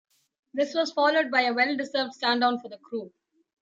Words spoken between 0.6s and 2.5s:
was followed by a well-deserved stand